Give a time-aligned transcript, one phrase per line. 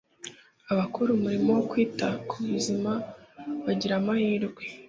[0.71, 2.91] abakora umurimo wo kwita ku buzima
[3.65, 4.63] bagira amahirwe